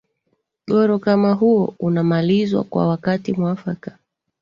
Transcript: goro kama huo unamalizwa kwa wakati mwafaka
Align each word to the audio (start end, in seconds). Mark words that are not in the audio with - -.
goro 0.69 0.99
kama 0.99 1.33
huo 1.33 1.75
unamalizwa 1.79 2.63
kwa 2.63 2.87
wakati 2.87 3.33
mwafaka 3.33 3.97